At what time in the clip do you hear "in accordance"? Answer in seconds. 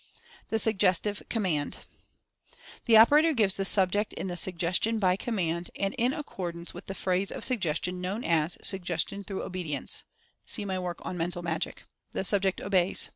5.93-6.73